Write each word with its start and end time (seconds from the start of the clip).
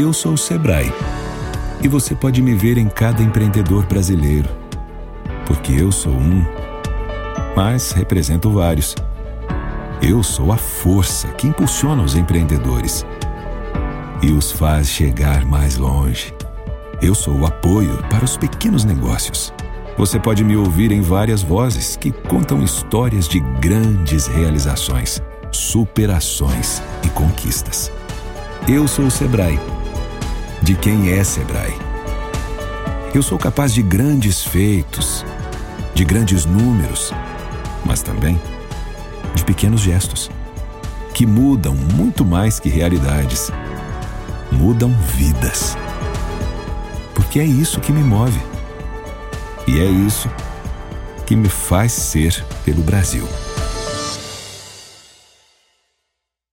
Eu 0.00 0.12
sou 0.12 0.34
o 0.34 0.38
Sebrae 0.38 0.92
e 1.82 1.88
você 1.88 2.14
pode 2.14 2.40
me 2.40 2.54
ver 2.54 2.78
em 2.78 2.88
cada 2.88 3.20
empreendedor 3.20 3.84
brasileiro, 3.84 4.48
porque 5.44 5.72
eu 5.72 5.90
sou 5.90 6.12
um, 6.12 6.44
mas 7.56 7.90
represento 7.90 8.48
vários. 8.48 8.94
Eu 10.00 10.22
sou 10.22 10.52
a 10.52 10.56
força 10.56 11.26
que 11.32 11.48
impulsiona 11.48 12.00
os 12.00 12.14
empreendedores 12.14 13.04
e 14.22 14.30
os 14.30 14.52
faz 14.52 14.88
chegar 14.88 15.44
mais 15.44 15.76
longe. 15.76 16.32
Eu 17.02 17.12
sou 17.12 17.34
o 17.34 17.44
apoio 17.44 17.98
para 18.08 18.24
os 18.24 18.36
pequenos 18.36 18.84
negócios. 18.84 19.52
Você 19.96 20.20
pode 20.20 20.44
me 20.44 20.56
ouvir 20.56 20.92
em 20.92 21.00
várias 21.00 21.42
vozes 21.42 21.96
que 21.96 22.12
contam 22.12 22.62
histórias 22.62 23.26
de 23.26 23.40
grandes 23.40 24.28
realizações, 24.28 25.20
superações 25.50 26.80
e 27.02 27.08
conquistas. 27.08 27.90
Eu 28.68 28.86
sou 28.86 29.06
o 29.06 29.10
Sebrae. 29.10 29.58
De 30.68 30.74
quem 30.74 31.12
é 31.12 31.24
Sebrae? 31.24 31.72
Eu 33.14 33.22
sou 33.22 33.38
capaz 33.38 33.72
de 33.72 33.80
grandes 33.80 34.44
feitos, 34.44 35.24
de 35.94 36.04
grandes 36.04 36.44
números, 36.44 37.10
mas 37.86 38.02
também 38.02 38.38
de 39.34 39.42
pequenos 39.46 39.80
gestos 39.80 40.30
que 41.14 41.24
mudam 41.24 41.74
muito 41.74 42.22
mais 42.22 42.60
que 42.60 42.68
realidades. 42.68 43.50
Mudam 44.52 44.94
vidas. 45.16 45.74
Porque 47.14 47.40
é 47.40 47.44
isso 47.46 47.80
que 47.80 47.90
me 47.90 48.04
move. 48.04 48.38
E 49.66 49.80
é 49.80 49.86
isso 49.86 50.28
que 51.24 51.34
me 51.34 51.48
faz 51.48 51.92
ser 51.92 52.44
pelo 52.66 52.82
Brasil. 52.82 53.26